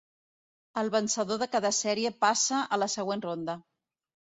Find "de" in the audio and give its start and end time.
1.43-1.49